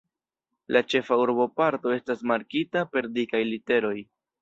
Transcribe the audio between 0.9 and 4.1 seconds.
ĉefa urboparto estas markita per dikaj literoj.